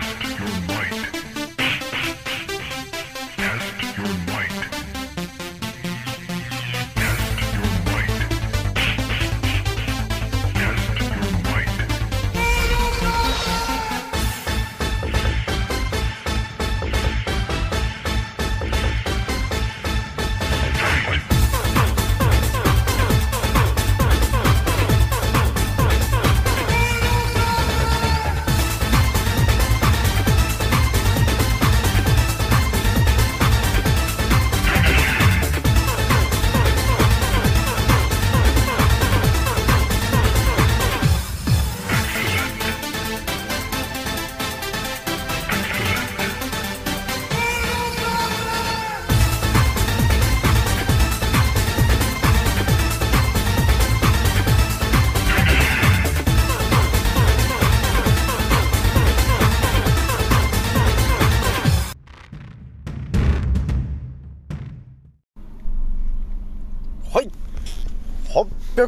[0.00, 1.33] Test your might.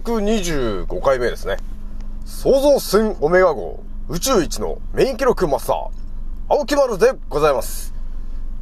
[0.00, 1.56] 825回目ですね。
[2.26, 5.76] 創造船オメガ号宇宙一のメイン記録マスター、
[6.48, 7.94] 青木丸でございます。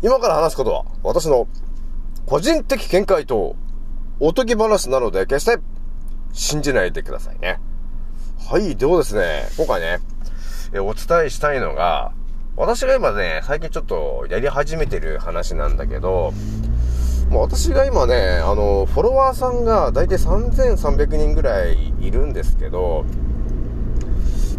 [0.01, 1.49] 今から話すことは私の
[2.27, 3.57] 個人的見解と
[4.21, 5.59] おとぎ話なので決して
[6.33, 7.59] 信じないでくださいね。
[8.49, 9.99] はい、ではですね、今回ね、
[10.73, 12.13] えお伝えしたいのが、
[12.57, 16.33] 私が今ね、最近ちょっとやり始めてる話なんだけど、
[17.31, 23.05] まあ私が今ね、あの、フォロワーさんが大体3300人ぐらいいるんですけど、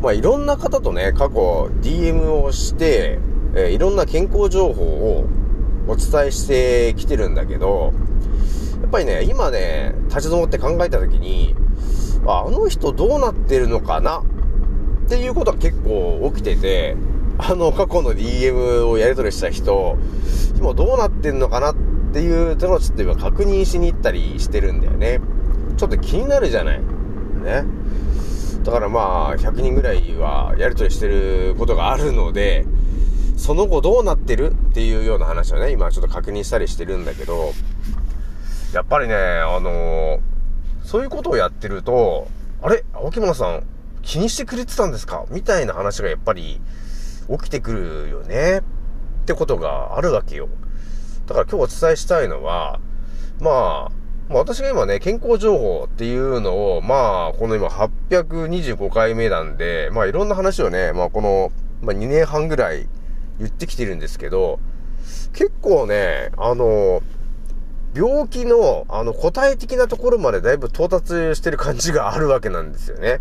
[0.02, 3.20] まあいろんな方とね、過去 DM をして、
[3.56, 5.26] えーいろんな健康情報を
[5.88, 7.94] お伝えしてきてるんだけど、
[8.82, 11.56] やっぱりね、今ね、立ち止まって考えた時に、
[12.28, 14.24] あの人どうなってるのかなっ
[15.08, 16.96] ていうことが結構起きてて、
[17.38, 19.98] あの過去の DM をやり取りした人、
[20.58, 21.76] 今どうなってんのかなっ
[22.14, 25.20] ていうのをちょっと今確認しに行ったりしてるんだよね。
[25.78, 26.80] ちょっと気になるじゃない。
[26.80, 27.66] ね。
[28.64, 32.66] だからまあ、100人ぐらいはやり取りしてることがあるので、
[33.38, 37.52] その後どうなってるっていうような話をね、今ちょっと確認したりしてるんだけど、
[38.74, 40.20] やっぱりね、あの
[40.84, 42.28] そういうことをやってると、
[42.62, 42.86] あれ？
[42.94, 43.64] 青木村さん、
[44.02, 45.26] 気にしてくれてたんですか？
[45.30, 46.60] みたいな話がやっぱり
[47.30, 48.60] 起きてくるよね。
[48.60, 50.48] ってことがあるわけよ。
[51.26, 52.80] だから今日お伝えしたいのは、
[53.40, 53.92] まあ、
[54.30, 62.88] まあ私が今ね、健康情報っていうのを、まあ、この今825回目なんで、まあいろんな話をね、まあこの、まあ2年半ぐらい
[63.40, 64.60] 言ってきてるんですけど、
[65.34, 67.02] 結構ね、あの、
[67.96, 73.20] 病気の、あの、個体的なところまでだいぶ到達してる感じがあるわけなんですよね。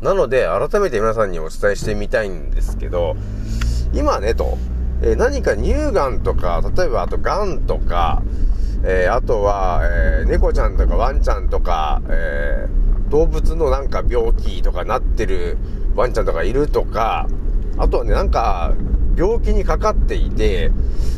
[0.00, 3.16] なので、改めて皆さんにお伝えしてみたいんですけど、
[3.92, 4.58] 今ね、と、
[5.02, 8.22] えー何か乳がんとか、例えばあとがんとか、
[8.84, 15.56] えーあとは、えー猫ちゃんとかワンちゃんとか、えー動物のなんか病気とかなってる
[15.94, 17.28] ワンちゃんとかいるとか、
[17.78, 18.74] あとはね、なんか、
[19.16, 20.72] 病気にかかっていて、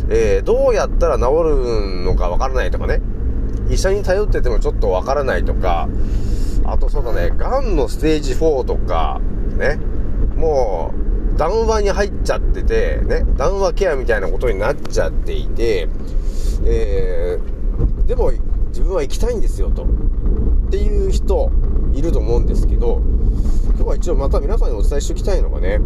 [0.08, 3.00] えーどうやったら治るのかわからないとかね、
[3.70, 5.88] 医者に頼っててもちょっとわからないとか、
[6.70, 9.20] あとそうだね、がんのステージ4とか、
[9.56, 9.76] ね、
[10.36, 10.92] も
[11.34, 15.88] う、談話に入っちゃってて、ね、談話ケアみたいなことになっちゃっていて、
[16.64, 18.32] えー、でも、
[18.68, 19.84] 自分は行きたいんですよ、と。
[19.84, 19.86] っ
[20.70, 21.50] ていう人、
[21.94, 23.00] いると思うんですけど、
[23.74, 25.78] 今日は一応また皆さんにお伝えしておきたいのがね、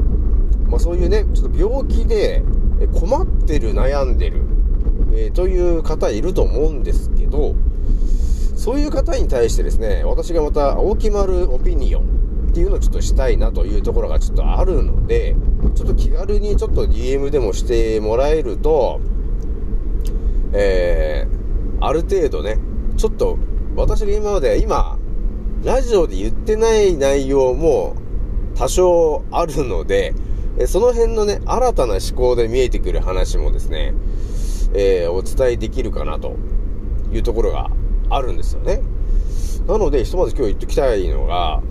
[0.66, 2.42] まあそういうね、ちょっと病気で
[2.98, 4.42] 困ってる、悩んでる、
[5.12, 7.54] えーという方いると思うんですけど、
[8.62, 15.34] そういう方に対してですね、私がまた青木丸オピニオンっていうのをちょっとしたいなというところがちょっとあるので、
[15.74, 19.00] ちょっと気軽にちょっと DM でもしてもらえると、
[20.52, 22.58] えー、ある程度ね、
[22.96, 23.36] ちょっと
[23.74, 24.96] 私が今まで、今、
[25.64, 27.96] ラジオで言ってない内容も
[28.54, 30.14] 多少あるので、
[30.68, 33.92] その辺のね、新たな思考で見えてくる話もですね、
[34.74, 36.36] えーお伝えできるかなと
[37.12, 37.68] いうところが
[38.16, 38.82] あるんですよね。
[39.66, 41.62] なので、ひとまず今日言っておきたいのが、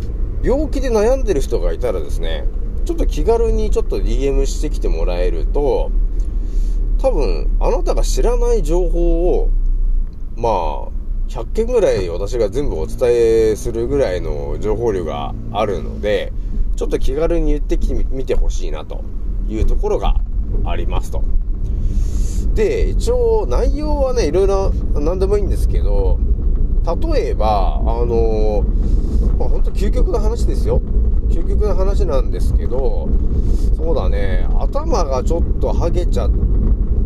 [0.43, 2.45] 病気で悩んでる人がいたらですね、
[2.85, 5.91] ちょっと気軽にちょっと DM してきてもらえると、
[6.99, 9.49] 多分、あなたが知らない情報を、
[10.35, 16.33] まあ、100件ぐらい私が全部お伝えするぐらいの情報量があるので、
[16.75, 19.03] ちょっと気軽に言ってきてみてほしいなと
[19.47, 20.15] いうところが
[20.65, 21.23] ありますと。
[22.53, 26.19] で、一応内容はね、いろいろ何でもいいんですけど、
[27.13, 28.65] 例えば、あの
[29.37, 30.81] まあ、本当究極の話ですよ。
[31.29, 33.07] 究極な話なんですけど、
[33.77, 36.31] そうだね、頭がちょっとハゲちゃっ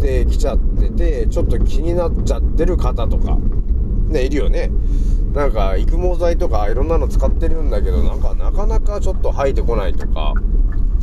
[0.02, 3.38] てきちゃってて、ちょっと気になっちゃってる方とか、
[4.08, 4.72] ね、いるよね。
[5.36, 10.34] なんか育毛剤とかいろんなの使ってるんだけどなんかなかなかちょっと生えてこないとか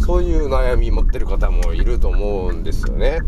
[0.04, 3.20] そういう悩み持ってる方もいると思うんですよね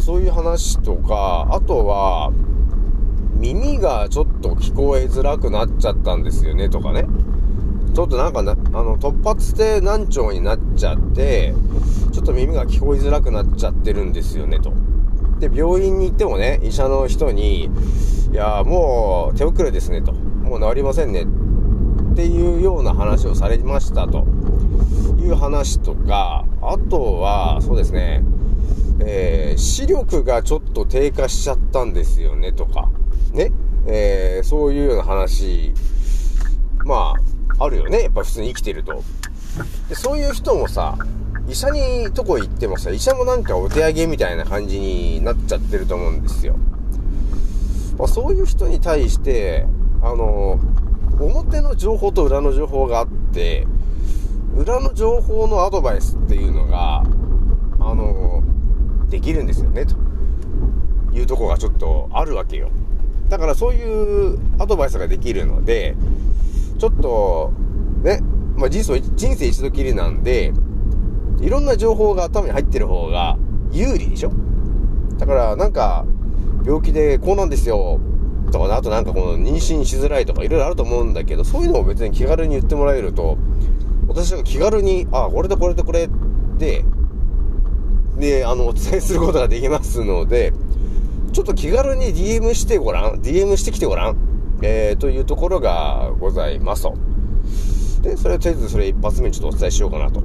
[0.00, 2.32] そういう話とかあとは
[3.34, 7.04] 耳がちょっと聞こえづらくなっちゃったんですよねとかね
[7.94, 11.54] ちょっとなんかな、あの、突発性難聴になっちゃって、
[12.12, 14.72] ちょっと耳が聞こえづらくなっちゃってるんですよね、と。
[15.38, 20.12] で、病院に行ってもね、医者の人に、いや、もう手遅れですねと。
[20.12, 21.22] もう治りませんね。
[21.22, 24.24] っていうような話をされましたと
[25.24, 28.22] いう話とか、あとは、そうですね、
[29.00, 32.90] えー、視力がちょっと低下しちゃったんですよねとか、
[33.32, 33.50] ね、
[33.86, 35.72] えー、そういうような話、
[36.84, 37.14] ま
[37.58, 38.02] あ、あるよね。
[38.02, 39.02] やっぱ普通に生きてると。
[39.88, 40.96] で、そういう人もさ、
[41.48, 46.56] 医者にとこ行ってもさ、医者もなんかお手上げみたいな感じになっちゃってると思うんですよ。
[47.98, 49.66] まあ、そういう人に対して、
[50.02, 50.58] あの、
[51.20, 53.66] 表の情報と裏の情報があって、
[54.56, 57.02] 裏の情報のアドバイスっていうのが、
[57.80, 58.42] あの、
[59.10, 59.96] できるんですよね、と
[61.12, 62.70] いうとこがちょっとあるわけよ。
[63.28, 65.96] だからそういうアドバイスができるので、
[66.78, 67.52] ちょっと、
[68.02, 68.20] ね、
[68.56, 70.52] まあ、人生、人生一度きりなんで、
[71.40, 73.36] いろんな情報が頭に入ってる方が
[73.72, 74.32] 有利でしょ
[75.18, 76.04] だからなんか、
[76.64, 78.00] 病気でこうなんですよ、
[78.52, 83.36] とか、あとなんかこの妊娠しづらいとかいろいろあると思うんだけど、そういうのを別に気軽に言ってもらえると、
[84.08, 86.08] 私が気軽に、あ、これとこれとこれ
[86.58, 86.84] で、
[88.18, 90.52] で、あの、お伝えすることができますので、
[91.32, 94.16] ちょっと気軽に DM してごらん、DM してきてごらん、
[94.62, 96.94] えー、というところがございますと。
[98.02, 100.22] で、それとりあえずそれ一発目にちょっとお伝えしようかなと、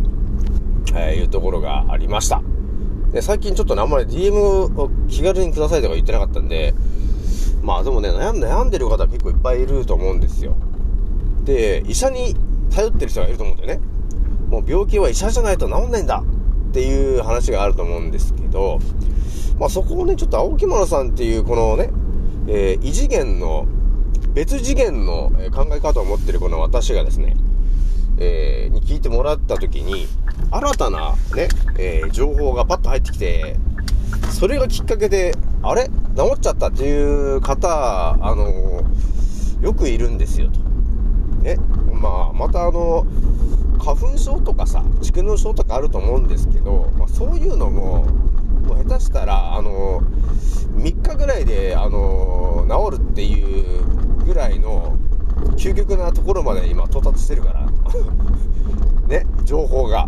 [0.96, 2.42] えー、いうところがありました。
[3.12, 6.76] で、最近ちょっとね、あんまり DM を気軽にくださいとか言ってなかったんで、
[7.64, 10.56] まあでもね、悩んでる方結構いっぱいいると思うんですよ。
[11.44, 12.36] で、医者に
[12.70, 13.86] 頼ってる人がいると思うんだよね。
[14.50, 16.24] もう病気は医者じゃないと治んないんだ
[16.70, 18.80] っていう話があると思うんですけど、
[19.60, 21.92] まあそこをね、ちょっと青木丸さんっていうこのね、
[22.48, 23.68] えー、異次元の、
[24.34, 27.36] 別次元の考え方を持ってるこの私がですね、
[28.18, 30.08] えー、に聞いてもらった時に、
[30.52, 33.58] 新たなね、えー、情報がパッと入ってきて、
[34.32, 35.90] それがきっかけで、あれ？
[36.16, 38.82] 治っちゃったっていう方、あの、
[39.62, 40.60] よくいるんですよと。
[41.44, 41.58] ね？
[42.00, 43.06] まあ、またあの、
[43.80, 48.06] 花粉症とかさ、蓄膿症とかあると思うんですけど、まあ、そういうのも、
[48.86, 50.02] 下手したら、あの、
[50.78, 53.84] 3日ぐらいで、あの、治るっていう
[54.26, 54.98] ぐらいの、
[55.58, 57.66] 究極なところまで今到達してるから
[59.08, 60.08] ね、情報が。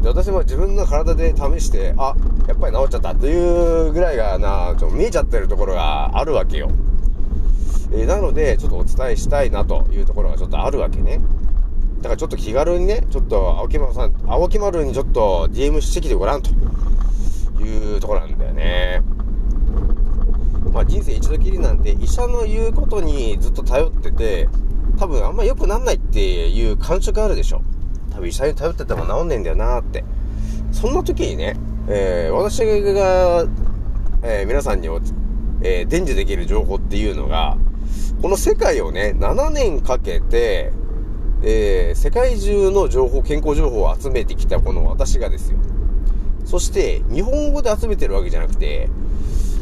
[0.00, 2.14] で、私も自分の体で試して、あ、
[2.48, 6.68] やっぱり治っちゃったっていうぐらいがな、ちょっと見えちゃってるところがあるわけよ。
[7.92, 11.20] え、なので、ちょっとお伝えしたいなというところがちょっとあるわけね。
[11.98, 16.50] だからちょっと気軽にね、ちょっと青木丸さん、青木丸にちょっと DM してきてごらんと
[17.62, 19.02] いうところなんだよね。
[20.72, 24.48] まあ人生一度きりなんで、医者の言うことにずっと頼ってて、
[24.98, 27.62] 多分あんま良くなんないっていう感触あるでしょ。
[28.10, 30.04] 多分医者に頼ってても治んねえんだよなーって。
[30.72, 31.56] そんな時にね、
[31.88, 33.46] えー、私が、
[34.22, 35.00] えー、皆さんにお
[35.62, 37.56] えー、伝授できる情報っていうのが、
[38.22, 40.72] この世界をね、7年かけて、
[41.42, 45.58] えー、世界中の情報、健康情報を集めてきたこの私がですよ。
[46.44, 48.88] そして、日本語で集めてるわけじゃなくて、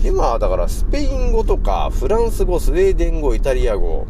[0.04, 4.06] 今、だからスペイン語とか、フランス語、スウェーデン語、イタリア語、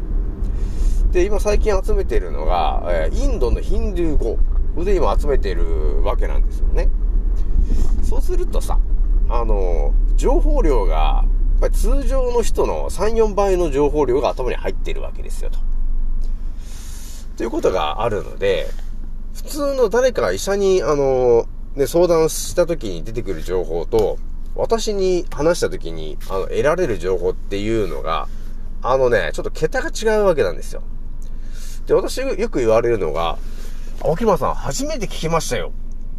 [1.12, 4.36] で、今最近集めてるのが、えインドのヒンドゥー
[4.74, 6.88] 語で今集めてるわけなんですよね。
[8.02, 8.78] そうするとさ、
[9.28, 11.24] あの、情報量が、
[11.62, 15.60] ぱり通常の人の3、4倍の情報量が頭に入っているわけですよ、と。
[17.36, 18.66] ということがあるので、
[19.34, 24.18] 普通の誰かが医者に、あの、ね、相談した時に出てくる情報と、
[24.56, 28.28] 私に話した時に、あの、得られる情報っていうのが、
[28.82, 30.82] あのね、ちょっと桁が違うわけなんですよ。
[31.86, 33.38] で、私よく言われるのが、
[34.02, 35.72] 青木間さん、初めて聞きましたよ。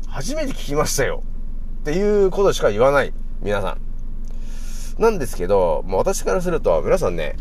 [0.07, 1.21] 初めて聞きましたよ。
[1.81, 3.13] っていうことしか言わない。
[3.41, 3.92] 皆さん。
[4.97, 7.35] なんですけど、もう私からすると、皆さんね、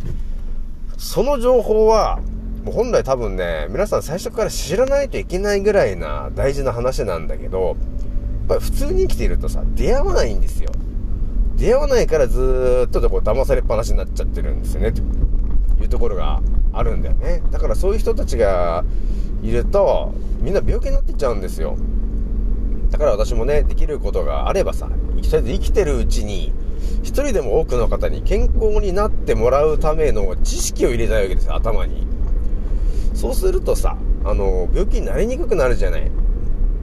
[0.97, 2.21] その情報は、
[2.65, 7.77] もう本来多分ね、皆さん最初から知らないといけないぐらいな大事な話なんだけど、やっ
[8.49, 10.71] ぱり普通に生きているとさ、出会わないんですよ。
[11.57, 15.03] 出会わないからずっとこう騙されっぱなしになっちゃってるんですよね、と
[15.83, 16.41] いうところが
[16.73, 17.43] あるんだよね。
[17.51, 18.85] だからそういう人たちが
[19.43, 21.77] いると、みんな病気になってっちゃうんですよ。
[22.91, 26.53] だから私もね、できることがあればさ、とりあえず生きてるうちに、
[27.03, 32.07] 一人でも多くの方に健康になってもらうための知識を入れたいわけですよ、頭に。
[33.15, 36.11] そうするとさ、あの、病気になりにくくなるじゃない。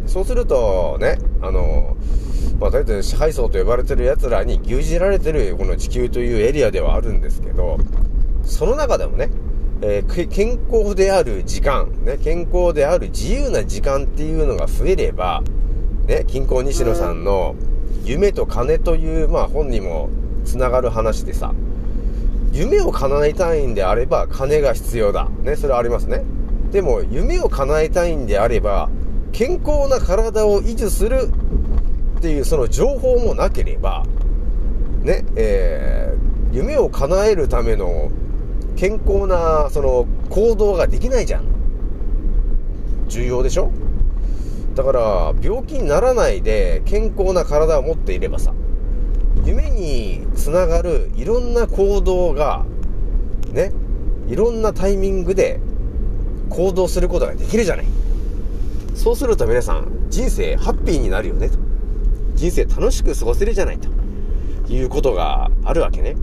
[0.05, 1.95] そうすると、ね、あの、
[2.59, 7.77] まあ、大体支配層と呼ばれてる奴らに牛耳られてるこの地球というエリアではあるんですけど、
[8.43, 9.29] その中でもね、
[9.81, 15.41] えー健康である時間、ね、健康である自由な時間っていうのが増えれば、
[16.07, 17.55] ね、金庫西野さんの
[18.03, 20.09] 夢と金という、まあ本にも
[20.45, 21.53] つながる話でさ、
[22.51, 25.29] 夢を叶えたいんであれば金が必要だ。
[25.43, 26.23] ね、それはありますね。
[26.71, 28.89] でも、夢を叶えたいんであれば、
[29.31, 31.29] 健康な体を維持する
[32.17, 34.03] っていうその情報もなければ、
[35.03, 38.09] ね、えー、夢を叶えるための
[38.75, 41.43] 健康なその行動ができないじゃん。
[43.07, 43.71] 重要でしょ？
[44.75, 48.53] だから、病気にならないで健康な体を持っていればさ、
[49.45, 52.65] 夢につながるいろんな行動が、
[53.51, 53.71] ね、
[54.27, 55.59] いろんなタイミングで
[56.49, 57.85] 行動することができるじゃない。
[58.95, 61.57] そうすると皆さん、人生ハッピーになるよね、と。
[62.35, 63.89] 人生楽しく過ごせるじゃない、と
[64.71, 66.15] いうことがあるわけね。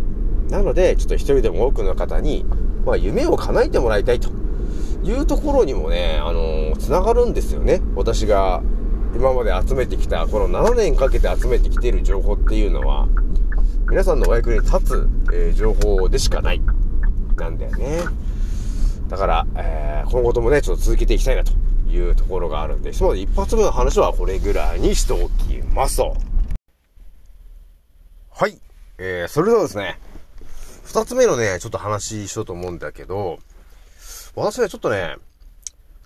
[0.51, 2.45] なので、ちょっと一人でも多くの方に、
[2.85, 4.31] まあ夢を叶えてもらいたいと
[5.07, 7.81] いうところにもね、あのー、つながるんですよね。
[7.95, 8.61] 私が
[9.15, 13.07] 今まで集めてきた、この7年かけて集めてきている情報っていうのは、
[13.89, 16.61] 皆さんのお役に立つ、えー情報でしかない。
[17.37, 18.01] なんだよね。
[19.09, 21.53] だから、えー今後ともね、ちょっと続けていきたいなと
[21.89, 26.17] いうところがあるんで、ひとまず一発目の話はこれぐらいにしておきますと。
[28.31, 28.59] はい。
[28.99, 30.01] えー、それではですね、
[30.85, 33.39] 二つ目のね、ちょっと話しようと思うんだけど、
[34.39, 35.17] 私ね、ちょっとね、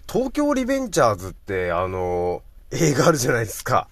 [0.09, 3.89] 東京リベンジャーズって、あの映画あるじゃないですか。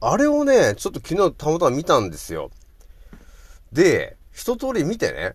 [0.00, 2.50] あれをね、ちょっと昨日たまたま見たんですよ。
[3.70, 5.34] で、一通り見てね、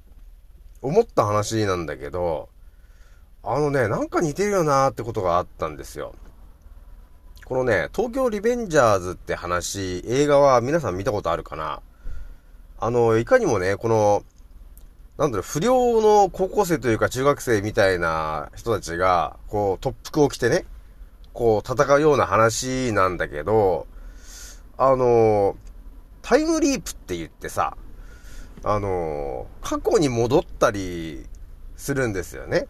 [0.82, 2.50] 思った話なんだけど、
[3.44, 6.16] あのね、なんか似てるよなーってことがあったんですよ。
[7.46, 11.82] このね、東京リベンジャーズって話、映画は皆さん見たことあるかな
[12.80, 14.24] あの、いかにもね、この、
[15.18, 20.66] なんだろう、不良の高校生というか中学生みたいな人たちが、こう、特服を着てね、
[21.34, 23.88] こう、戦うような話なんだけど、
[24.78, 25.56] あの、
[26.22, 27.76] タイムリープって言ってさ、
[28.64, 31.26] あの、過去に戻ったり
[31.76, 32.68] するんですよね。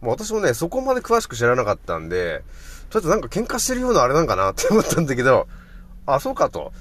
[0.00, 2.42] もう私もね、そこまで詳しく知らなかったんで、
[2.90, 5.46] ちょっとなんか喧嘩してるようなあれなんかなって思ったんだけど、
[6.06, 6.72] あ、そうかと。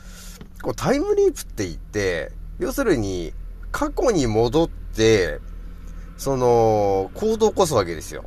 [0.62, 3.34] こうタイムリープって言って、要するに、
[3.76, 5.42] 過去に戻って、
[6.16, 8.24] その、行動を起こすわけですよ。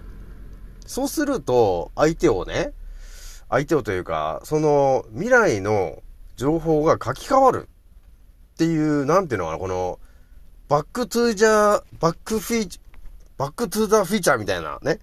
[0.87, 2.75] そうすると、相手をね、
[3.49, 6.03] 相手をというか、その未来の
[6.37, 7.67] 情報が書き換わる
[8.53, 9.99] っていう、なんていうのかな、この、
[10.69, 12.79] バックトゥーザー、バックフューチ、
[13.39, 14.99] バックトゥーザフューチャーみたいなね、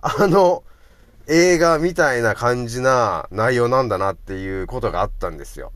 [0.00, 0.62] あの、
[1.26, 5.72] 映画みたいな感じな内容なんだなっていうことがあったんですよ。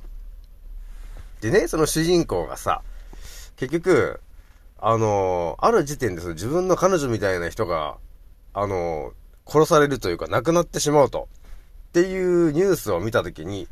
[1.41, 2.83] でね、その主人公がさ、
[3.56, 4.21] 結局、
[4.78, 7.97] あのある時点でその自分の彼女みたいな人が、
[8.54, 9.12] あの
[9.47, 11.28] 殺されるというか亡くなってしまうと。
[11.88, 13.68] っていうニュースを見たときに、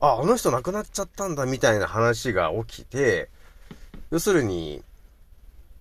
[0.00, 3.28] あ、あの人亡くなっちゃったんだみたいな話が起きて、
[4.10, 4.82] 要するに、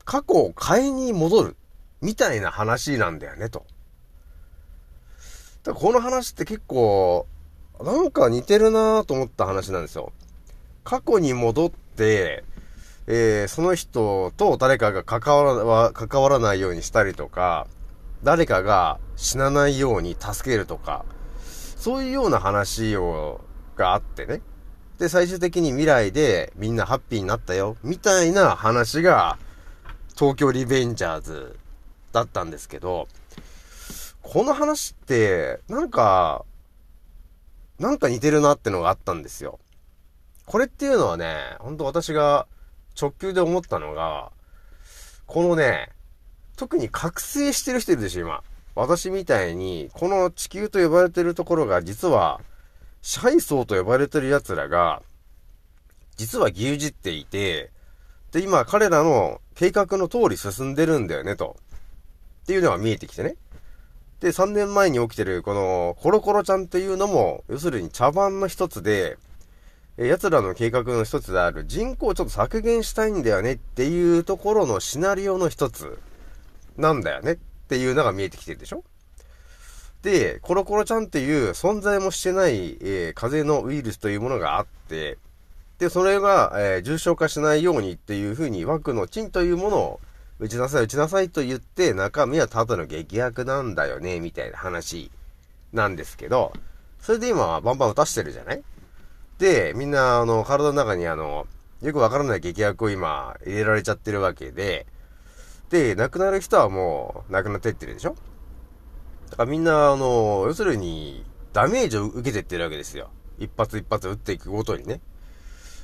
[0.04, 1.56] 過去を変えに戻る
[2.02, 3.66] みたいな話なんだよね、と。
[5.64, 7.26] だからこの話って結構、
[7.82, 10.12] なんか似てるなと思った話なんですよ。
[10.84, 12.44] 過去に戻って、
[13.10, 17.66] えー、その人と誰かが関わら、関わらないようにしたりとか、
[18.22, 21.06] 誰かが死なないように助けるとか、
[21.78, 23.42] そういうような話を、
[23.78, 24.42] があってね。
[25.00, 29.38] で、最終的に未来でみんなハッピーになったよ、みたいな話が、
[30.18, 31.58] 東京リベンジャーズ
[32.12, 33.08] だったんですけど、
[34.22, 36.44] この話って、なんか、
[37.80, 39.60] なんか似てるなってのがあったんですよ。
[40.46, 42.48] これっていうのはね、ほんと私が
[43.00, 44.32] 直球で思ったのが、
[45.26, 45.90] このね、
[46.56, 48.44] 特に覚醒してる人いるでしょ、今。
[48.76, 52.42] 私みたいに、この地球と呼ばれてるところが、実は、
[53.02, 55.02] 支配層と呼ばれてる奴らが、
[56.16, 57.72] 実は牛耳っていて、
[58.32, 61.58] で、今彼らの計画の通り進んでるんだよね、と。
[62.44, 63.36] っていうのが見えてきてね。
[64.20, 69.18] で、3年前に起きてる、この、コロコロちゃんっていうのも、要するに茶番の一つで、
[69.98, 75.98] え奴らの計画の一つである人口をちょっと削減したいんだよねっていうところのシナリオの一つ
[76.78, 77.36] なんだよねっ
[77.68, 78.84] ていうのが見えてきてるでしょ？
[80.04, 85.18] で、コロコロちゃんっていう存在もしてない、えー風邪のウイルスというものがあって、
[85.80, 90.00] で、それが、えー重症化しないようにっていうふうに枠のチンというものを
[90.40, 95.10] 打ちなさい打ちなさいと言って、中身はただの劇薬なんだよね、みたいな話
[95.74, 96.54] なんですけど、
[97.02, 98.62] それで今バンバン打たしてるじゃない、
[99.76, 101.48] みんな、あの、体の中にあの、
[101.82, 104.88] よくわからない劇薬を今入れられちゃってるわけで、
[105.70, 108.16] で、亡くなる人はもう亡くなってってるでしょ？
[109.30, 113.10] だからみんな、あの、要するに、ダメージを受けてってるわけですよ。
[113.38, 115.02] 一発一発撃っていくごとにね。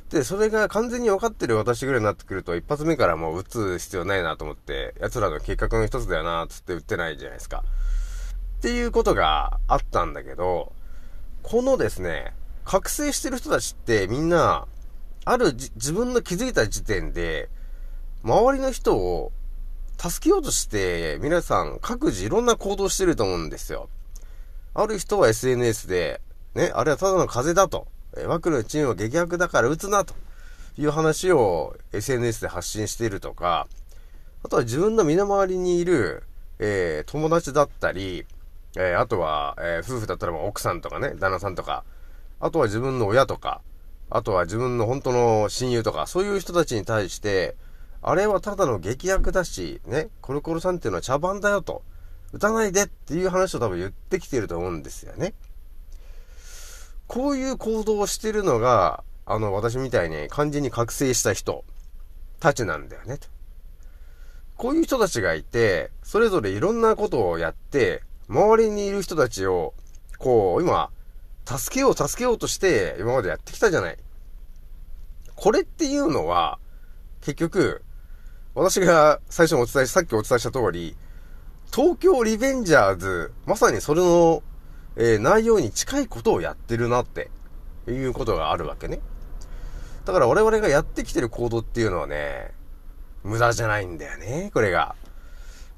[0.10, 7.64] で、それが完全に分かってる私ぐらいになってくると、一発目からもう撃つ必要ないなと思って、奴らの計画の一つだよな、つって撃ってないじゃないですか。
[8.58, 10.72] っていうことがあったんだけど、
[11.42, 12.34] このですね、
[12.66, 14.68] 覚醒してる人たちってみんな、
[15.26, 17.50] あるじ自分の気づいた時点で、
[18.24, 19.32] 周りの人を
[19.98, 23.90] 助けようとして、皆さん各自いろんな行動してると思うんですよ。
[24.74, 26.22] ある人は SNS で、
[26.56, 27.88] ね、あれはただの風邪だと。
[28.16, 30.14] え、ワクのチームは劇薬だから打つなと
[30.78, 33.68] いう話を SNS で発信しているとか、
[34.44, 36.24] あとは自分の身の回りにいる、
[36.60, 38.26] えー友達だったり、
[38.76, 41.84] えーあとは、えー夫婦だったらもう奥さんとかね、旦那さんとか、
[42.44, 43.62] あとは自分の親とか、
[44.10, 47.56] あとは自分の本当の親友とか、そういう人たちに対して、
[48.02, 51.84] あれはただの劇薬だし、ね、コロコロさんっていうのは茶番だよと、
[52.34, 55.34] 打たないでっていう話を多分言ってきてると思うんですよね。
[57.08, 61.64] こういう行動をしてるのが、あの、私みたいに完全に覚醒した人
[62.42, 63.30] たちなんだよね、と。
[64.58, 69.74] こういう人たちがいて、それぞれいろんなことをやって、周りにいる人たちを、
[70.18, 70.90] こう、今、
[71.46, 73.98] 助けよう助けようとして、今までやってきたじゃない。
[75.36, 76.60] これっていうのは、
[77.22, 77.84] 結局、
[78.56, 80.96] 私が最初にお伝えし、さっきお伝えした通り、
[81.74, 84.44] 東京リベンジャーズ、まさにそれの、
[84.96, 87.32] えー内容に近いことをやってるなって、
[87.88, 89.00] いうことがあるわけね。
[90.06, 92.52] だから我々がやってきてる行動っていうのはね、
[93.24, 94.96] 無駄じゃないんだよね、これが。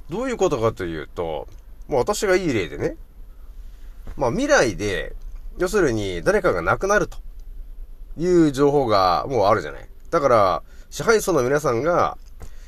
[0.10, 1.48] どういうことかというと、
[1.88, 2.98] もう私がいい例でね、
[4.18, 5.16] まあ未来で、
[5.58, 7.18] 要するに誰かが亡くなると
[8.18, 9.90] いう情報がもうあるじゃない。
[10.12, 12.18] だから、支配層の皆さんが、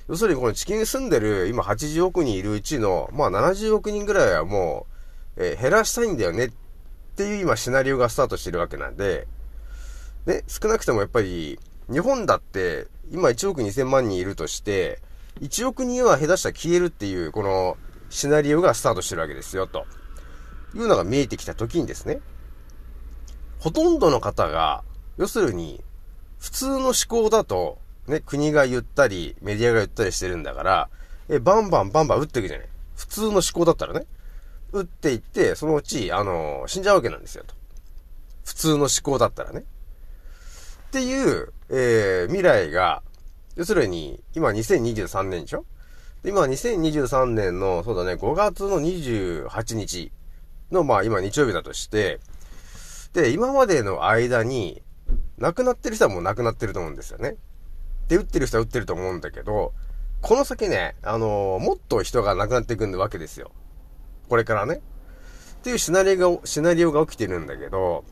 [0.08, 4.88] 要するにこの地球に住んでる今80億人いるうちの、まあ70億人ぐらいはも
[5.38, 6.52] う、えー減らしたいんだよねっ
[7.16, 9.28] ていう今シナリオがスタートしてるわけなんで、
[10.26, 11.60] ね、少なくともやっぱり、
[11.92, 15.00] 日本だって今1億2000万人いるとして、
[15.42, 17.78] 1億人は下手したら消えるっていうこの
[18.10, 19.86] シナリオがスタートしてるわけですよ、と
[20.74, 22.20] いうのが見えてきた時にですね、
[23.60, 24.84] ほとんどの方が、
[25.18, 25.84] 要するに、
[26.40, 30.90] 普通の思考だと、ね、国が言ったり、メディアが言ったりしてるんだから、
[31.30, 32.68] え、バンバンバンバン撃っていくじゃない。
[32.96, 34.06] 普通の思考だったらね。
[34.72, 37.56] 撃っていって、そのうち、あの死んじゃうわけなんですよ、と。
[38.46, 39.60] 普通の思考だったらね。
[40.88, 43.02] っていう、えー、未来が、
[43.56, 45.66] 要するに、今2023年でしょ
[46.24, 50.12] で今2023年の、そうだね、5月の28日
[50.72, 52.20] の、まあ今日曜日だとして、
[53.18, 54.84] で、今までの間に、
[55.40, 57.36] 亡くなってる人はもう亡くなってると思うんですよね。
[58.10, 59.74] で、打ってる人は打ってると思うんだけど、
[60.22, 63.50] この先ね、あのーもっと人が亡くなっていくんわけですよ。
[64.30, 64.76] これからね。
[64.76, 68.06] っていうシナリオが、シナリオが起きてるんだけど、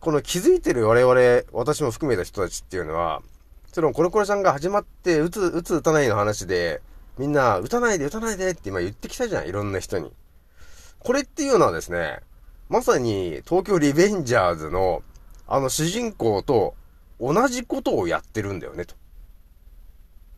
[0.00, 3.22] この気づいてる我々、私も含めた人たちっていうのは、
[3.72, 6.82] そのコロコロちゃんが始まって、打つ、打つ、打たないの話で、
[7.16, 10.12] みんな、打たないで、打たないでって今言ってきたじゃん、いろんな人に。
[10.98, 12.20] これっていうのはですね、
[12.70, 15.02] まさに東京リベンジャーズの、
[15.48, 16.76] あの主人公と
[17.20, 18.94] 同じことをやってるんだよね、と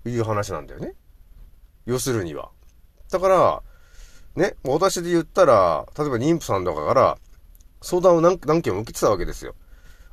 [0.09, 0.95] いう話なんだよね。
[1.85, 2.49] 要するには。
[3.11, 3.63] だから、
[4.35, 7.19] ね、私で言ったら、例えば妊婦さんとかから、
[7.83, 9.55] 相談を何何件も受けてたわけですよ。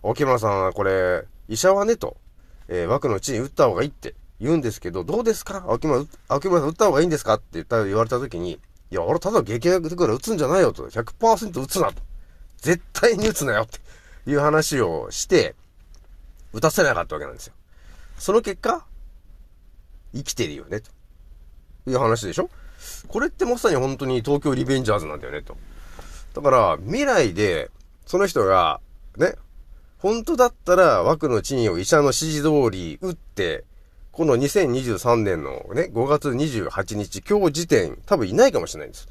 [0.04, 2.18] 沖村さんは、これ、医者はね、と、
[2.68, 5.64] えー枠のうちに打った方がいいって言うんですけど、どうですか？
[5.68, 7.36] 沖村、沖村さん打った方がいいんですか？
[7.36, 8.60] って言った言われた時に、
[8.92, 12.09] いや、俺ただ激薬だから打つんじゃないよと、100%打つなと。
[12.62, 13.80] 絶対に打つなよって
[14.30, 15.56] いう話をして、
[16.54, 17.54] 打たせなかったわけなんですよ。
[18.18, 18.86] その結果、
[20.14, 20.90] 生きてるよね、と
[21.88, 22.50] いう話でしょ？
[23.08, 25.58] これってまさに本当に東京リベンジャーズなんだよね、と。
[26.34, 27.70] だから、未来で、
[28.06, 28.80] その人が、
[29.18, 29.36] ね、
[29.98, 33.66] 本当だったら枠の賃を医者の指示通り打って、
[34.12, 39.08] この2023年のね、5月28日、今日時点、多分いないかもしれないんです。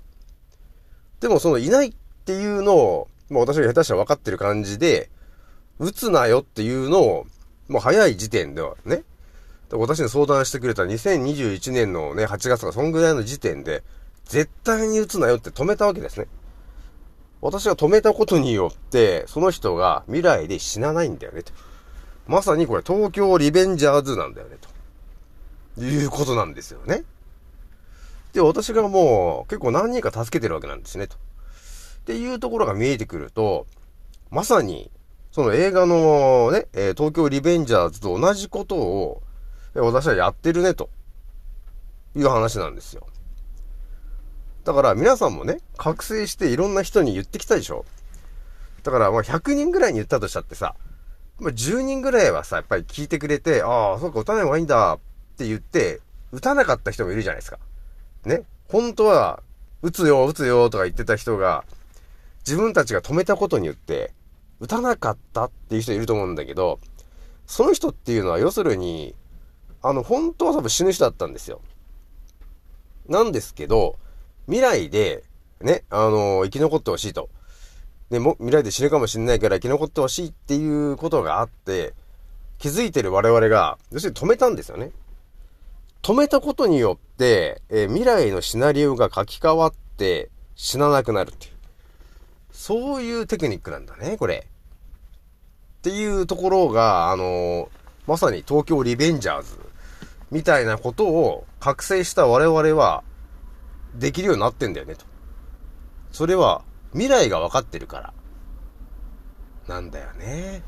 [1.21, 5.11] でもそのいないっていうのを、もう私が下手したら分かってる感じで、
[5.79, 7.27] 打つなよっていうのを、
[7.69, 9.05] もう早い時点ではね、
[9.71, 13.83] 私に相談してくれた2021年のね、8月とかそんぐらいの時点で、
[14.25, 16.27] 絶対に打つなよって止めたわけですね。
[17.41, 21.53] 私が止めたことによって、その人が未来で死なないんだよね、と。
[22.27, 25.85] まさにこれ東京リベンジャーズなんだよね、と。
[25.85, 27.05] いうことなんですよね。
[28.33, 31.17] で、私がもう結構何人か助けてるわけなんですね、と。
[32.09, 33.67] っていうところが見えてくると、
[34.31, 34.91] まさに、
[35.31, 39.23] その映画のね、え東京リベンジャーズと同じことを、
[39.77, 40.89] え私はやってるね、と
[42.17, 43.07] いう話なんですよ。
[44.65, 47.85] だから皆さんもね、覚醒していろんな人に言ってきたでしょ
[48.85, 50.77] だからまあ100人ぐらいに言ったとしたってさ、
[51.39, 54.99] まあ、10人ぐらいはさ、やっぱり聞いてくれて、ああ、そうか、打たない方がいいんだっ
[55.37, 56.01] て言って、
[56.33, 57.59] 打たなかった人もいるじゃないですか。
[58.25, 58.45] ね。
[58.69, 59.43] 本当は、
[59.83, 61.65] 打つよ、打つよとか言ってた人が、
[62.49, 64.15] 自分たちが止めたことによって、
[64.59, 66.81] 打たなかったっていう人いると思うんだけど、
[67.47, 69.15] その人っていうのは要するに、
[69.83, 71.61] あの、本当は多分死ぬ人だったんですよ。
[73.07, 73.99] なんですけど、
[74.47, 75.25] 未来で、
[75.61, 77.29] ね、あの生き残ってほしいと。
[78.09, 81.93] で、も、未来で死ぬかもしれないから生き残ってほしいっていうことがあって、
[82.57, 84.91] 気づいてる我々が、要するに止めたんですよね。
[86.01, 91.58] 止めたことによって、えー未来のシナリオが書き換わって死ななくなるっていう。
[92.59, 94.45] そういうテクニックなんだね、これ。
[95.79, 97.69] っていうところが、あの
[98.09, 99.61] まさに東京リベンジャーズ
[100.33, 103.05] みたいなことを覚醒した我々は
[103.95, 105.05] できるようになってんだよね、と。
[106.11, 108.13] それは未来が分かってるから。
[109.69, 110.63] なんだよね。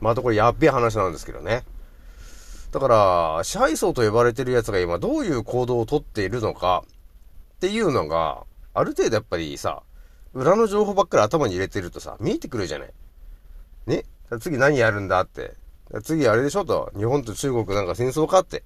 [0.00, 1.62] またこれやっべえ話なんですけどね。
[2.70, 6.84] だから、支配層と呼ばれてる奴が今どういう行動をとっているのか
[7.56, 9.82] っていうのが、ある程度やっぱりさ、
[10.34, 12.90] 裏の情報ばっかり頭に入れてるとさ、見えてくるじゃない。
[13.86, 14.04] ね？
[14.40, 15.54] 次何やるんだって。
[16.04, 16.90] 次あれでしょと。
[16.96, 18.62] 日本と中国なんか戦争かって。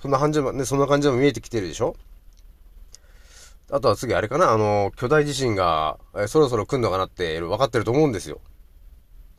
[0.00, 1.96] そんな感じも、ね、そんな感じも見えてきてるでしょ
[3.70, 8.40] あとは次あれかなあの、巨大地震が、えそろそろ来んのかなって分かってると思うんですよ。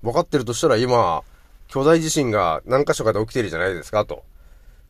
[0.02, 1.24] 分かってるとしたら今、
[1.68, 4.24] 巨大地震が何箇所かで起きてるじゃないですかと。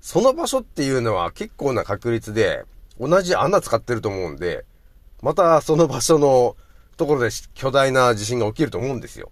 [0.02, 2.64] その場所っていうのは結構な確率で
[3.00, 4.66] 同じ穴使ってると思うんで、
[5.22, 6.56] またその場所の
[6.98, 9.32] ところで巨大な地震が起きると思うんですよ。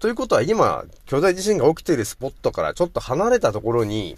[0.00, 4.16] ということは今、巨大地震が起きているスポットからちょっと離れたところに、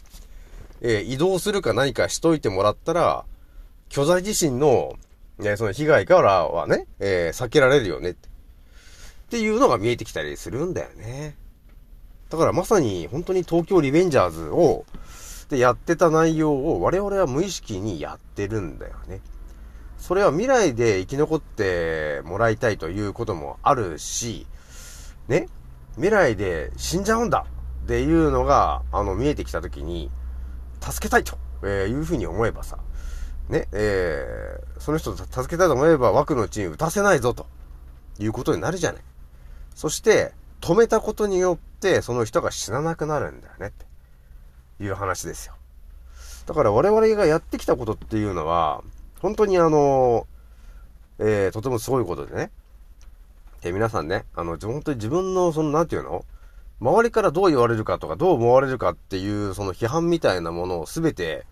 [0.80, 3.24] えー移動するか何かしといてもらったら、
[3.88, 4.94] 巨大地震の、
[5.38, 8.28] ね、その被害からはね、えー避けられるよねって。
[8.28, 11.36] っていうのが見えてきたりするんだよね。
[12.30, 14.84] だからまさに本当に東京リベンジャーズを、
[15.50, 19.20] でやってた内容を我々は無意識にやってるんだよね。
[20.06, 24.46] それは未来で生き残ってもらいたいということもあるし、
[25.26, 25.48] ね、
[25.96, 27.44] 未来で死んじゃうんだ
[27.84, 30.12] っていうのが、あの、見えてきたときに、
[30.80, 32.78] 助けたいと、えいうふうに思えばさ、
[33.48, 37.48] ね、えーその人を助けたいと思えば枠のうちに打たせないぞと
[38.20, 39.02] いうことになるじゃない。
[39.74, 45.54] そして、止めたことによって、その人が死ななくなるんだよねっていう話ですよ。
[46.46, 48.84] だから我々がやってきたことっていうのは、
[49.20, 50.26] 本当にあの、
[51.18, 52.50] えーとてもすごいことでね。
[53.62, 56.24] えー皆さんね、あの、本当に自分の、その、なんていうの？
[56.80, 61.46] 周りからどう言われるかとか、どう思われるかっていう、その批判みたいなものをすべて、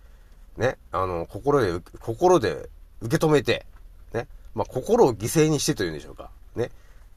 [0.55, 2.69] ね、あの、心で、心で
[3.01, 3.65] 受け止めて、
[4.13, 6.29] ね、まあ、心を犠牲にしてというんでしょうか。
[6.55, 6.69] ね、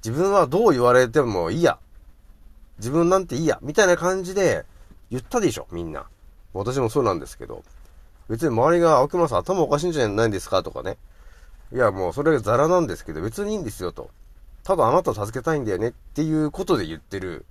[0.02, 1.78] 自分はどう言われてもいいや。
[2.78, 3.58] 自分なんていいや。
[3.60, 4.64] みたいな感じで
[5.10, 6.08] 言ったでしょ、みんな。
[6.54, 7.62] 私もそうなんですけど。
[8.28, 10.98] 別に周りが、青熊さん頭おかしいんじゃないんですかとかね。
[11.72, 14.10] いや、もうそれがザラなんですけど、別にいいんですよと。
[14.64, 17.46] ただあなたを助けたいんだよねっていうことで言ってる、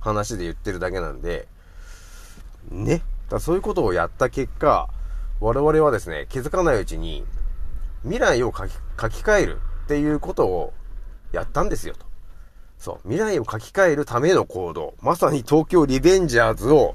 [0.00, 1.48] 話で言ってるだけなんで、
[2.70, 3.02] ね。
[3.28, 4.88] だそういうことをやった結果、
[5.40, 7.24] 我々はですね、気づかないうちに、
[8.02, 10.72] 未来を書き書き換えるっていうことを
[11.32, 12.06] やったんですよと。
[12.78, 16.94] そう、未来を書き換えるための行動、まさに東京リベンジャーズを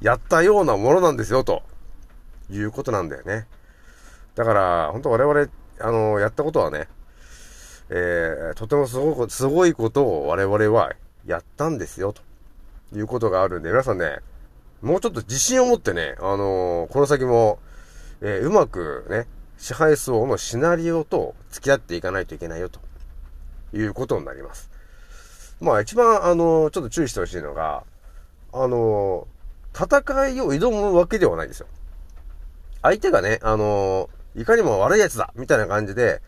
[0.00, 1.62] やったようなものなんですよと
[2.52, 3.46] いうことなんだよね。
[4.34, 5.48] だから、本当我々、
[5.80, 6.88] あの、やったことはね、
[7.88, 10.92] えー、とてもすごく、すごいことを我々は
[11.26, 12.22] やったんですよ、と
[12.96, 14.20] いうことがあるんで、皆さんね、
[14.80, 17.58] もうちょっと自信を持ってね、あのーこの先も、
[18.20, 19.26] えーうまくね、
[19.58, 22.80] 支配層のシナリオと付き合っていかないといけないよ、と
[23.74, 24.70] いうことになります。
[25.60, 27.84] まあ一番、あのーちょっと注意してほしいのが、
[28.52, 29.26] あの
[29.74, 31.66] 戦いを挑むわけではないんですよ。
[32.82, 36.22] 相手がね、あのーいかにも悪い奴だみたいな感じで、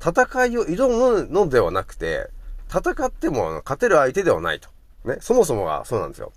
[0.00, 2.28] 戦いを挑むのではなくて、
[2.68, 4.68] 戦っても勝てる相手ではないと。
[5.04, 6.32] ね、そもそもがそうなんですよ。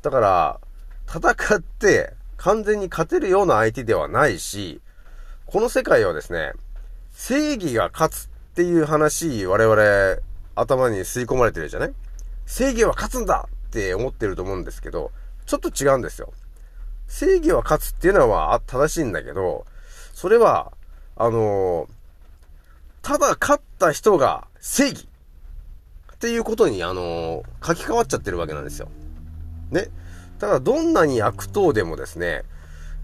[0.00, 0.60] だから、
[1.06, 4.80] 戦って完全に勝てるような相手ではないし、
[5.44, 6.52] この世界はですね、
[7.12, 10.20] 正義が勝つっっていう話、我々、
[10.54, 11.94] 頭に吸い込まれてるじゃない？
[12.44, 15.10] 正義は勝つんだって思ってると思うんですけど、
[15.46, 16.34] ちょっと違うんですよ。
[17.06, 19.66] 正義は勝つっていうのは正しいんだけど、
[20.14, 20.72] それは、
[21.16, 21.88] あの
[23.02, 25.08] ただ勝った人が正義
[26.14, 28.88] っていうことに、あの書き換わっちゃってるわけなんですよ。
[29.70, 29.88] ね。
[30.38, 32.42] ただ、どんなに悪党でもですね、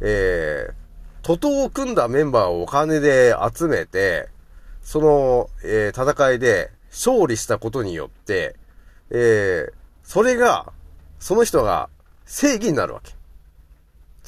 [0.01, 0.75] えー、
[1.23, 4.29] 徒党を組んだメンバーをお金で集めて、
[4.83, 8.57] その、えー戦いで勝利したことによって、
[9.11, 10.73] えー、それが、
[11.19, 11.91] その人が
[12.25, 13.18] 正義になるわけ。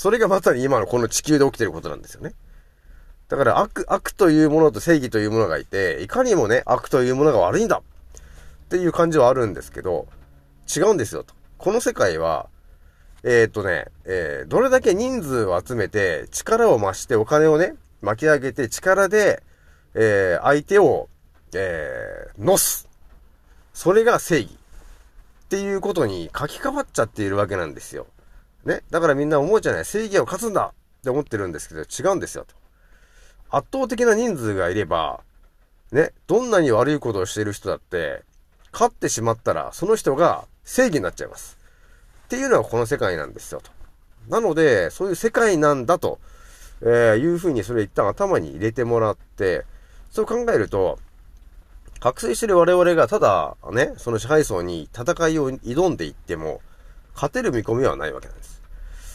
[0.00, 2.32] それがまさに今のこの地球で起きてることなんですよね。
[3.28, 10.08] だから悪、悪というものと正義というものがいて、いかにもね、悪というものが悪いんだっていう感じはあるんですけど、
[10.74, 11.34] 違うんですよと。
[11.58, 12.48] この世界は、
[13.24, 19.42] えーっとね、えーどれだけ人数を集めて、力を増してお金をね、巻き上げて力で、
[19.92, 21.10] えー相手を、
[21.54, 22.88] えー乗す。
[23.74, 24.58] それが正義。
[25.44, 28.06] っていうことに書き換わっちゃっているわけなんですよ。
[28.64, 28.82] ね。
[28.90, 29.84] だからみんな思うじゃない。
[29.84, 32.54] 正義を勝つんだって思ってるんですけど、違うんですよと。
[33.50, 35.20] 圧倒的な人数がいれば、
[35.92, 38.22] ね、どんなに悪いことをしている人だって、
[38.72, 41.58] 勝ってしまったら、その人が正義になっちゃいます。
[42.26, 43.70] っていうのはこの世界なんですよと。
[44.28, 46.20] なので、そういう世界なんだと、
[46.82, 49.64] えーいうふうにそれ一旦頭に入れてもらって、
[50.10, 50.98] そう考えると、
[51.98, 56.62] 覚醒してる我々がただ、ね、その支配層に戦いを挑んでいっても、
[57.14, 58.62] 勝てる見込みはないわけなんです。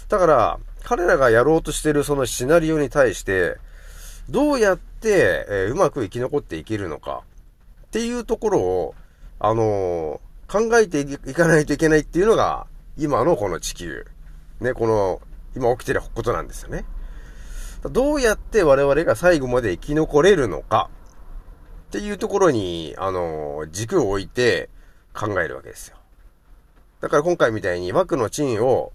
[0.10, 3.58] だから、彼らがやろうとしてるそのシナリオに対して、
[4.30, 7.24] どうやって、えーうまく生き残っていけるのか
[7.88, 8.96] っていうところを、
[9.40, 14.06] あのー考えていかないといけないっていうのが、今のこの地球。
[14.60, 15.22] ね、この、
[15.56, 16.86] 今起きてることなんですよね。
[17.90, 20.90] どうやって我々が最後まで生き残れるのか
[21.88, 24.70] っていうところに、あのー軸を置いて
[25.16, 25.98] 考えるわけですよ。
[27.06, 28.92] だから今回みたいに枠のチンを、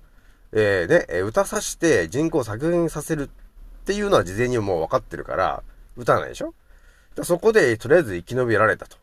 [0.50, 5.62] えー、ね、え打たさして人口を削減させるっていうのは事前にもう分かってるから、
[5.96, 6.46] 打たないでしょ？
[6.46, 6.54] だか
[7.18, 8.96] らそこでとりあえず生き延びられたと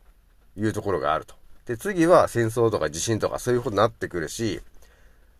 [0.58, 1.36] いうところがあると。
[1.64, 4.60] で、次は戦争とか地震とかそういうことになってくるし、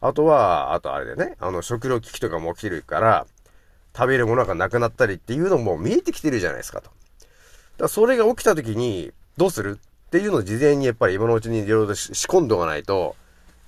[0.01, 3.27] あとは、あとあれでね、あの食糧危機とかも起きるから、
[3.95, 6.87] 食べるものがなくなったりっていうのも見えてきてるじゃないですかと。
[6.87, 6.95] だか
[7.81, 9.79] らそれが起きた時にどうする？
[10.07, 13.15] っていうのを事前にやっぱり今のうちにいろいろと仕込んでおかないと、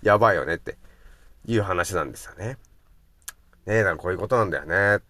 [0.02, 0.76] やばいよねって
[1.46, 2.56] いう話なんですよね。
[3.66, 5.02] ねえ、だからこういうことなんだよね。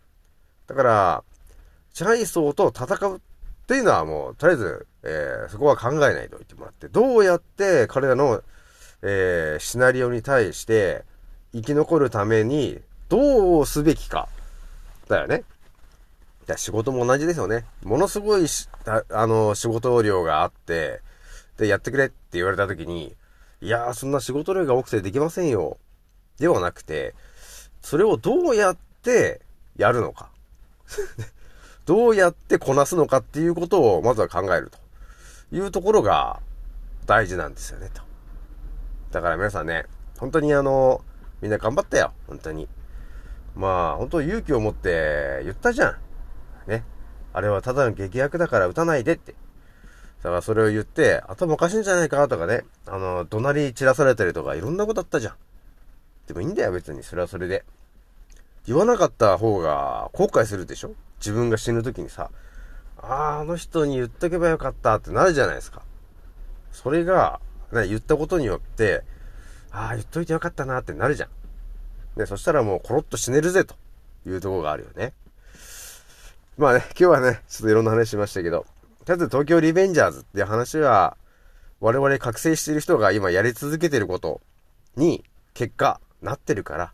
[0.67, 1.25] だから、
[1.93, 3.21] 支配層と戦うっ
[3.67, 8.43] ていうのはもう、とりあえず、えーそこは考えないと言ってもらって、どうやって彼らの、
[9.03, 11.05] えーシナリオに対して
[11.53, 14.29] 生き残るためにどうすべきか。
[15.09, 15.45] だよね。
[16.47, 17.65] だ仕事も同じですよね。
[17.83, 18.47] ものすごい、
[19.11, 21.01] あの、仕事量があって、
[21.57, 23.15] で、やってくれって言われた時に、
[23.63, 25.79] いやー、そんな仕事量が多くてできませんよ。
[26.39, 27.15] ではなくて、
[27.83, 29.43] それをどうやって
[29.77, 30.31] やるのか。
[31.85, 34.79] どうやってこなすのかっていうことをまずは考えると
[35.57, 36.41] いうところが
[37.07, 38.03] 大事なんですよね、と。
[39.11, 39.87] だから皆さんね、
[40.19, 41.05] 本当にあの、
[41.41, 42.69] みんな頑張ったよ、本当に。
[43.55, 45.99] まあ、本当勇気を持って言ったじゃん。
[46.71, 46.85] ね。
[47.33, 49.35] あれはただの劇薬だから撃たないでって。
[50.23, 55.35] だからそれを言って、頭おかしいんじゃないかとかね、あの、怒鳴り散らされたりとかいろんなことあったじゃん。
[56.27, 57.03] でもいいんだよ、別に。
[57.03, 57.65] それはそれで。
[58.67, 60.93] 言わなかった方が後悔するでしょ？
[61.19, 62.31] 自分が死ぬ時にさ、
[62.99, 65.83] ああ、あの人に言っとけばよかったってなるじゃないですか。
[66.71, 67.41] それが、
[67.73, 69.03] ね、言ったことによって、
[69.73, 72.21] ああ、言っといてよかったなってなるじゃん。
[72.21, 73.75] ね、そしたらもうコロッと死ねるぜと
[74.27, 75.15] いうところがあるよね。
[76.59, 78.67] まあね、今日はね、ちょっといろんな話しましたけど、
[79.05, 81.17] とりあえず東京リベンジャーズっていう話は、
[81.81, 84.41] 我々覚醒している人が今やり続けてること
[84.97, 86.93] に結果なってるから、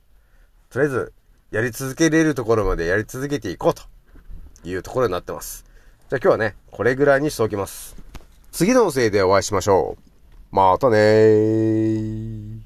[0.71, 1.12] とりあえず
[1.51, 3.83] やり続けれるところまでやり続けていこうと
[4.69, 5.64] いうところになってます。
[6.09, 7.97] じゃあ今日はね、これぐらいにしておきます。
[8.53, 10.55] 次の音声でお会いしましょう。
[10.55, 12.66] またねー。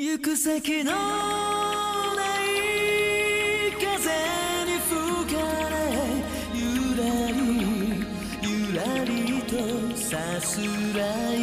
[0.00, 0.98] 行く先のな
[2.40, 2.46] い
[3.82, 3.90] 風
[4.64, 5.74] に吹かれ
[6.54, 7.42] ゆらり
[8.40, 9.52] ゆらりと
[9.96, 10.60] さす
[10.96, 11.02] ら
[11.34, 11.37] い。